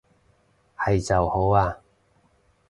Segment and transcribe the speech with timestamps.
[0.77, 1.77] 係就好啊